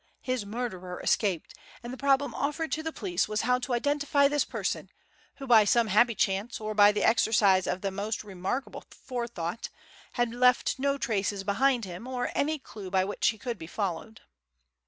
[0.23, 1.53] His murderer escaped,
[1.83, 4.89] and the problem offered to the police was how to identify this person
[5.35, 9.69] who, by some happy chance or by the exercise of the most remarkable forethought,
[10.13, 14.21] had left no traces behind him, or any clue by which he could be followed.